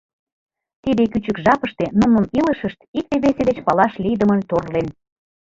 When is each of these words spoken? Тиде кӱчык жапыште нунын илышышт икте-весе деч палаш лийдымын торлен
Тиде 0.83 1.03
кӱчык 1.11 1.37
жапыште 1.45 1.85
нунын 1.99 2.25
илышышт 2.39 2.79
икте-весе 2.99 3.43
деч 3.49 3.57
палаш 3.65 3.93
лийдымын 4.03 4.39
торлен 4.49 4.87